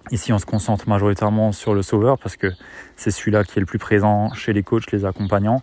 Ici, 0.10 0.34
on 0.34 0.40
se 0.40 0.46
concentre 0.46 0.90
majoritairement 0.90 1.52
sur 1.52 1.74
le 1.74 1.84
sauveur 1.84 2.18
parce 2.18 2.36
que 2.36 2.48
c'est 2.96 3.12
celui-là 3.12 3.44
qui 3.44 3.60
est 3.60 3.62
le 3.62 3.66
plus 3.66 3.80
présent 3.80 4.34
chez 4.34 4.52
les 4.52 4.64
coachs, 4.64 4.92
les 4.92 5.06
accompagnants, 5.06 5.62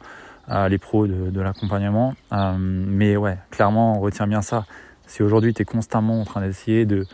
euh, 0.48 0.68
les 0.68 0.78
pros 0.78 1.06
de, 1.06 1.40
l'accompagnement. 1.40 2.14
Euh, 2.32 2.56
mais 2.58 3.16
ouais, 3.16 3.36
clairement, 3.50 3.98
on 3.98 4.00
retient 4.00 4.26
bien 4.26 4.42
ça. 4.42 4.64
Si 5.06 5.22
aujourd'hui, 5.22 5.52
tu 5.52 5.62
es 5.62 5.64
constamment 5.64 6.20
en 6.20 6.24
train 6.24 6.40
d'essayer 6.40 6.86
de, 6.86 7.06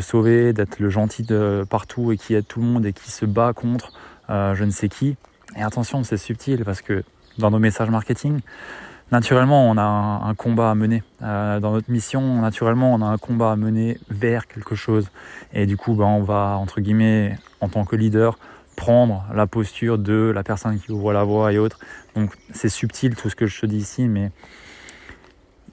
sauver, 0.00 0.52
d'être 0.52 0.80
le 0.80 0.88
gentil 0.88 1.22
de 1.22 1.66
partout 1.68 2.12
et 2.12 2.16
qui 2.16 2.34
aide 2.34 2.46
tout 2.48 2.60
le 2.60 2.66
monde 2.66 2.86
et 2.86 2.92
qui 2.92 3.10
se 3.10 3.26
bat 3.26 3.52
contre 3.52 3.92
euh, 4.30 4.54
je 4.54 4.64
ne 4.64 4.70
sais 4.70 4.88
qui, 4.88 5.16
et 5.56 5.62
attention, 5.62 6.02
c'est 6.02 6.16
subtil 6.16 6.64
parce 6.64 6.80
que 6.80 7.04
dans 7.38 7.50
nos 7.50 7.58
messages 7.58 7.90
marketing, 7.90 8.40
naturellement, 9.12 9.70
on 9.70 9.76
a 9.76 9.82
un, 9.82 10.34
combat 10.34 10.70
à 10.70 10.74
mener. 10.74 11.02
Euh, 11.22 11.60
dans 11.60 11.72
notre 11.72 11.90
mission, 11.90 12.40
naturellement, 12.40 12.92
on 12.94 13.02
a 13.02 13.06
un 13.06 13.18
combat 13.18 13.52
à 13.52 13.56
mener 13.56 13.98
vers 14.08 14.48
quelque 14.48 14.74
chose. 14.74 15.08
Et 15.52 15.66
du 15.66 15.76
coup, 15.76 15.94
ben, 15.94 16.06
on 16.06 16.22
va, 16.22 16.56
entre 16.58 16.80
guillemets, 16.80 17.38
en 17.60 17.68
tant 17.68 17.84
que 17.84 17.94
leader, 17.94 18.38
prendre 18.74 19.24
la 19.34 19.46
posture 19.46 19.98
de 19.98 20.32
la 20.34 20.42
personne 20.42 20.80
qui 20.80 20.90
ouvre 20.90 21.12
la 21.12 21.24
voie 21.24 21.52
et 21.52 21.58
autres. 21.58 21.78
Donc, 22.16 22.34
c'est 22.52 22.70
subtil 22.70 23.14
tout 23.14 23.28
ce 23.28 23.36
que 23.36 23.46
je 23.46 23.60
te 23.60 23.66
dis 23.66 23.76
ici, 23.76 24.08
mais 24.08 24.32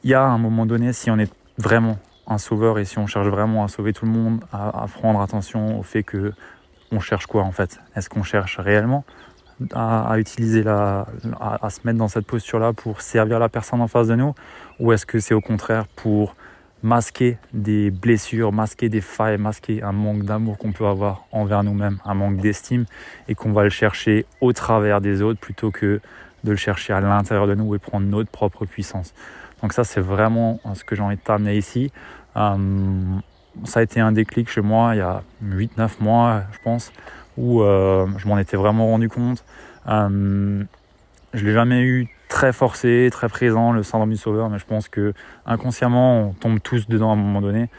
il 0.03 0.10
y 0.10 0.13
a 0.13 0.24
un 0.24 0.38
moment 0.38 0.65
donné, 0.65 0.91
si 0.91 1.10
on 1.10 1.17
est 1.17 1.31
vraiment 1.58 1.98
un 2.27 2.38
sauveur 2.38 2.77
et 2.77 2.86
si 2.86 3.00
on 3.00 3.08
cherche 3.08 3.27
vraiment 3.27 3.63
à 3.63 3.69
sauver 3.69 3.93
tout 3.93 4.05
le 4.05 4.12
monde, 4.12 4.43
à, 4.51 4.84
à 4.84 4.88
prendre 4.88 5.22
attention 5.22 5.79
au 5.79 5.84
fait 5.84 6.03
que 6.03 6.34
on 6.91 7.00
cherche 7.00 7.27
quoi 7.27 7.43
en 7.43 7.51
fait? 7.51 7.79
Est-ce 7.96 8.10
qu'on 8.10 8.24
cherche 8.24 8.60
réellement? 8.60 9.05
À, 9.74 10.18
utiliser 10.18 10.63
la, 10.63 11.08
à, 11.39 11.70
se 11.70 11.80
mettre 11.84 11.98
dans 11.98 12.08
cette 12.08 12.25
posture-là 12.25 12.74
pour 12.74 13.01
servir 13.01 13.39
la 13.39 13.50
personne 13.50 13.82
en 13.82 13.88
face 13.88 14.08
de 14.08 14.16
nous 14.16 14.34
Ou 14.80 14.94
est-ce 14.94 15.06
que 15.06 15.20
c'est 15.20 15.34
au 15.34 15.42
contraire 15.42 15.88
pour 15.96 16.36
masquer 16.82 17.38
des 17.54 17.92
blessures, 17.92 18.51
masquer 18.51 18.89
des 18.89 19.01
failles, 19.01 19.38
masquer 19.38 19.84
un 19.84 19.92
manque 19.92 20.24
d'amour 20.24 20.58
qu'on 20.58 20.72
peut 20.72 20.86
avoir 20.86 21.25
envers 21.32 21.63
nous-mêmes, 21.63 22.00
un 22.06 22.13
manque 22.13 22.38
d'estime 22.38 22.86
et 23.28 23.36
qu'on 23.36 23.51
va 23.51 23.63
le 23.63 23.70
chercher 23.70 24.25
au 24.39 24.54
travers 24.54 25.01
des 25.01 25.22
autres 25.22 25.39
plutôt 25.39 25.72
que 25.72 26.00
de 26.44 26.51
le 26.51 26.58
chercher 26.58 26.94
à 26.94 27.01
l'intérieur 27.01 27.48
de 27.48 27.56
nous 27.56 27.75
et 27.75 27.80
prendre 27.80 28.08
notre 28.08 28.30
propre 28.30 28.66
puissance. 28.66 29.13
Donc 29.62 29.74
ça 29.74 29.84
c'est 29.84 30.00
vraiment 30.00 30.62
ce 30.74 30.86
que 30.86 30.96
j'ai 30.96 31.01
envie 31.01 31.18
de 31.18 31.22
t'amener 31.22 31.58
ici. 31.58 31.92
Euh, 32.38 32.56
ça 33.66 33.82
a 33.82 33.84
été 33.84 34.00
un 34.00 34.13
déclic 34.13 34.50
chez 34.50 34.62
moi 34.62 34.96
il 34.96 35.00
y 35.00 35.01
a 35.01 35.24
8-9 35.44 35.89
mois 36.00 36.44
je 36.54 36.60
pense 36.63 36.94
où 37.39 37.62
euh, 37.62 38.05
je 38.17 38.27
m'en 38.27 38.38
étais 38.38 38.58
vraiment 38.58 38.88
rendu 38.88 39.10
compte. 39.10 39.43
Euh, 39.88 40.63
je 41.34 41.46
l'ai 41.46 41.53
jamais 41.53 41.81
eu 41.81 42.10
très 42.27 42.53
forcé, 42.53 43.10
très 43.12 43.29
présent, 43.29 43.72
le 43.72 43.81
syndrome 43.81 44.12
du 44.12 44.17
sauveur, 44.17 44.50
mais 44.50 44.60
je 44.60 44.65
pense 44.65 44.89
que 44.89 45.13
inconsciemment, 45.46 46.19
on 46.19 46.34
tombe 46.34 46.60
tous 46.62 46.88
dedans 46.88 47.10
à 47.10 47.13
un 47.13 47.15
moment 47.15 47.41
donné. 47.41 47.69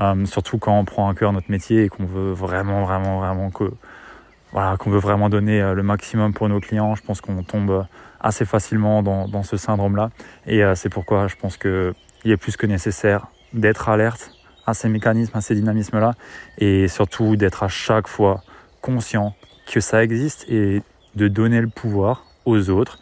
Euh, 0.00 0.24
surtout 0.24 0.58
quand 0.58 0.78
on 0.78 0.84
prend 0.84 1.08
à 1.08 1.14
cœur 1.14 1.32
notre 1.32 1.50
métier 1.50 1.84
et 1.84 1.88
qu'on 1.88 2.06
veut 2.06 2.32
vraiment, 2.32 2.84
vraiment, 2.84 3.18
vraiment 3.18 3.50
qu'on 3.50 4.90
veut 4.90 4.98
vraiment 4.98 5.28
donner 5.28 5.60
le 5.74 5.82
maximum 5.82 6.32
pour 6.32 6.48
nos 6.48 6.60
clients. 6.60 6.94
Je 6.94 7.02
pense 7.02 7.20
qu'on 7.20 7.42
tombe 7.42 7.86
assez 8.20 8.44
facilement 8.44 9.02
dans, 9.02 9.42
ce 9.42 9.56
syndrome-là. 9.56 10.10
Et 10.46 10.62
c'est 10.74 10.88
pourquoi 10.88 11.28
je 11.28 11.36
pense 11.36 11.56
qu'il 11.56 11.92
est 12.24 12.36
plus 12.36 12.56
que 12.56 12.66
nécessaire 12.66 13.26
d'être 13.52 13.88
alerte 13.88 14.32
à 14.66 14.74
ces 14.74 14.88
mécanismes, 14.88 15.36
à 15.36 15.40
ces 15.40 15.54
dynamismes-là, 15.54 16.14
et 16.58 16.88
surtout 16.88 17.36
d'être 17.36 17.62
à 17.62 17.68
chaque 17.68 18.08
fois 18.08 18.42
conscient 18.90 19.34
que 19.70 19.80
ça 19.80 20.02
existe 20.02 20.46
et 20.48 20.82
de 21.14 21.28
donner 21.28 21.60
le 21.60 21.68
pouvoir 21.68 22.24
aux 22.44 22.70
autres 22.70 22.98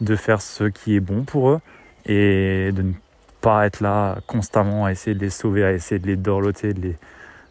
de 0.00 0.16
faire 0.16 0.40
ce 0.40 0.64
qui 0.64 0.96
est 0.96 1.00
bon 1.00 1.24
pour 1.24 1.50
eux 1.50 1.60
et 2.06 2.72
de 2.72 2.82
ne 2.82 2.92
pas 3.40 3.66
être 3.66 3.80
là 3.80 4.18
constamment 4.26 4.86
à 4.86 4.92
essayer 4.92 5.14
de 5.14 5.20
les 5.20 5.30
sauver, 5.30 5.64
à 5.64 5.72
essayer 5.72 5.98
de 5.98 6.06
les 6.06 6.16
dorloter, 6.16 6.74
de 6.74 6.80
les, 6.80 6.96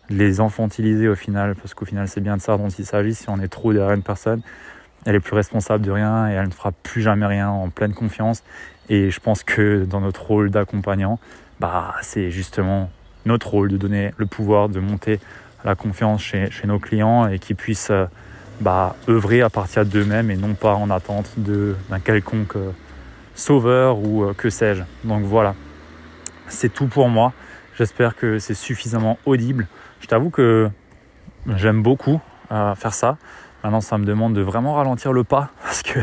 les 0.09 0.39
infantiliser 0.39 1.07
au 1.07 1.15
final, 1.15 1.55
parce 1.55 1.73
qu'au 1.73 1.85
final 1.85 2.07
c'est 2.07 2.21
bien 2.21 2.37
de 2.37 2.41
ça 2.41 2.57
dont 2.57 2.69
il 2.69 2.85
s'agit. 2.85 3.13
Si 3.13 3.29
on 3.29 3.39
est 3.39 3.47
trop 3.47 3.73
derrière 3.73 3.93
une 3.93 4.03
personne, 4.03 4.41
elle 5.05 5.15
est 5.15 5.19
plus 5.19 5.35
responsable 5.35 5.85
de 5.85 5.91
rien 5.91 6.29
et 6.29 6.33
elle 6.33 6.47
ne 6.47 6.53
fera 6.53 6.71
plus 6.71 7.01
jamais 7.01 7.25
rien 7.25 7.49
en 7.49 7.69
pleine 7.69 7.93
confiance. 7.93 8.43
Et 8.89 9.11
je 9.11 9.19
pense 9.19 9.43
que 9.43 9.85
dans 9.85 10.01
notre 10.01 10.25
rôle 10.25 10.49
d'accompagnant, 10.49 11.19
bah, 11.59 11.95
c'est 12.01 12.31
justement 12.31 12.89
notre 13.25 13.49
rôle 13.49 13.69
de 13.69 13.77
donner 13.77 14.13
le 14.17 14.25
pouvoir 14.25 14.69
de 14.69 14.79
monter 14.79 15.19
la 15.67 15.75
confiance 15.75 16.21
chez, 16.21 16.49
nos 16.63 16.79
clients 16.79 17.27
et 17.27 17.39
qu'ils 17.39 17.57
puissent 17.57 17.91
euh, 17.91 18.05
bah, 18.61 18.95
œuvrer 19.09 19.41
à 19.41 19.49
partir 19.49 19.85
d'eux-mêmes 19.85 20.31
et 20.31 20.37
non 20.37 20.53
pas 20.53 20.73
en 20.73 20.89
attente 20.89 21.29
d'un 21.37 21.99
quelconque 21.99 22.55
euh, 22.55 22.71
sauveur 23.35 23.99
ou 23.99 24.23
euh, 24.23 24.33
que 24.33 24.49
sais-je. 24.49 24.83
Donc 25.03 25.23
voilà, 25.23 25.55
c'est 26.47 26.73
tout 26.73 26.87
pour 26.87 27.09
moi. 27.09 27.33
J'espère 27.77 28.15
que 28.15 28.39
c'est 28.39 28.53
suffisamment 28.53 29.19
audible. 29.25 29.67
Je 29.99 30.07
t'avoue 30.07 30.29
que 30.29 30.69
j'aime 31.55 31.83
beaucoup 31.83 32.19
faire 32.49 32.93
ça. 32.93 33.17
Maintenant, 33.63 33.81
ça 33.81 33.97
me 33.97 34.05
demande 34.05 34.33
de 34.33 34.41
vraiment 34.41 34.75
ralentir 34.75 35.13
le 35.13 35.23
pas 35.23 35.49
parce 35.63 35.81
que 35.81 35.99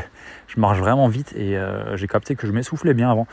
je 0.48 0.60
marche 0.60 0.78
vraiment 0.78 1.08
vite 1.08 1.32
et 1.36 1.58
j'ai 1.94 2.06
capté 2.06 2.36
que 2.36 2.46
je 2.46 2.52
m'essoufflais 2.52 2.94
bien 2.94 3.10
avant. 3.10 3.26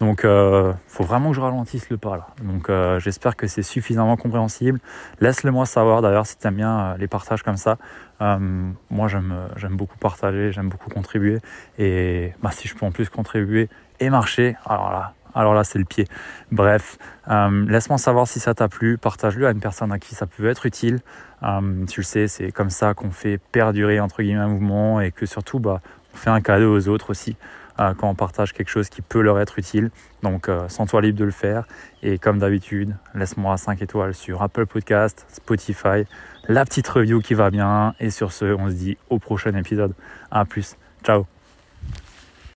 Donc, 0.00 0.20
il 0.24 0.28
euh, 0.28 0.72
faut 0.88 1.04
vraiment 1.04 1.30
que 1.30 1.36
je 1.36 1.40
ralentisse 1.40 1.88
le 1.88 1.96
pas 1.96 2.16
là. 2.16 2.26
Donc, 2.42 2.68
euh, 2.68 3.00
j'espère 3.00 3.34
que 3.34 3.46
c'est 3.46 3.62
suffisamment 3.62 4.16
compréhensible. 4.16 4.78
Laisse-le 5.20 5.50
moi 5.50 5.64
savoir 5.64 6.02
d'ailleurs 6.02 6.26
si 6.26 6.36
tu 6.36 6.46
aimes 6.46 6.56
bien 6.56 6.78
euh, 6.78 6.96
les 6.98 7.08
partages 7.08 7.42
comme 7.42 7.56
ça. 7.56 7.78
moi, 8.20 9.08
j'aime 9.08 9.76
beaucoup 9.76 9.96
partager, 9.98 10.52
j'aime 10.52 10.68
beaucoup 10.68 10.90
contribuer. 10.90 11.38
Et 11.78 12.32
bah, 12.42 12.50
si 12.50 12.68
je 12.68 12.74
peux 12.74 12.84
en 12.84 12.90
plus 12.90 13.08
contribuer 13.08 13.68
et 14.00 14.10
marcher, 14.10 14.56
alors 14.66 14.90
là, 14.90 15.14
alors 15.36 15.54
là, 15.54 15.62
c'est 15.62 15.78
le 15.78 15.84
pied. 15.84 16.06
Bref, 16.50 16.98
laisse-moi 17.28 17.98
savoir 17.98 18.26
si 18.26 18.40
ça 18.40 18.54
t'a 18.54 18.68
plu. 18.68 18.98
Partage-le 18.98 19.46
à 19.46 19.52
une 19.52 19.60
personne 19.60 19.92
à 19.92 19.98
qui 19.98 20.14
ça 20.14 20.26
peut 20.26 20.48
être 20.48 20.66
utile. 20.66 21.00
tu 21.42 22.00
le 22.00 22.04
sais, 22.04 22.26
c'est 22.26 22.50
comme 22.50 22.70
ça 22.70 22.94
qu'on 22.94 23.10
fait 23.10 23.38
perdurer 23.52 24.00
entre 24.00 24.22
guillemets 24.22 24.40
un 24.40 24.48
mouvement 24.48 25.00
et 25.00 25.12
que 25.12 25.26
surtout, 25.26 25.60
bah, 25.60 25.80
on 26.14 26.16
fait 26.16 26.30
un 26.30 26.40
cadeau 26.40 26.74
aux 26.74 26.88
autres 26.88 27.10
aussi. 27.10 27.36
Euh, 27.78 27.92
quand 27.94 28.08
on 28.08 28.14
partage 28.14 28.54
quelque 28.54 28.70
chose 28.70 28.88
qui 28.88 29.02
peut 29.02 29.20
leur 29.20 29.38
être 29.38 29.58
utile. 29.58 29.90
Donc, 30.22 30.48
euh, 30.48 30.68
sens-toi 30.68 31.02
libre 31.02 31.18
de 31.18 31.24
le 31.24 31.30
faire. 31.30 31.66
Et 32.02 32.18
comme 32.18 32.38
d'habitude, 32.38 32.96
laisse-moi 33.14 33.56
5 33.58 33.82
étoiles 33.82 34.14
sur 34.14 34.42
Apple 34.42 34.66
Podcast, 34.66 35.26
Spotify, 35.28 36.06
la 36.48 36.64
petite 36.64 36.88
review 36.88 37.20
qui 37.20 37.34
va 37.34 37.50
bien. 37.50 37.94
Et 38.00 38.10
sur 38.10 38.32
ce, 38.32 38.46
on 38.46 38.68
se 38.68 38.74
dit 38.74 38.96
au 39.10 39.18
prochain 39.18 39.54
épisode. 39.54 39.92
À 40.30 40.44
plus. 40.44 40.76
Ciao 41.04 41.35